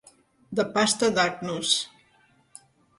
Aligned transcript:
De 0.59 0.65
pasta 0.77 1.11
d'agnus. 1.19 1.77